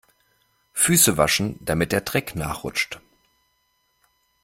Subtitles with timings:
[0.73, 2.99] Füße waschen, damit der Dreck nachrutscht.